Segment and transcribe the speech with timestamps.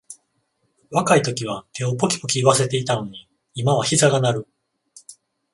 [0.89, 4.47] 若いときは手をポキポキいわせていたのに、今はひざが鳴る